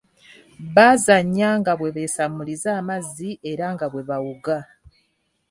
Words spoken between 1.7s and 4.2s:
bwe beesammuliza amazzi era nga bwe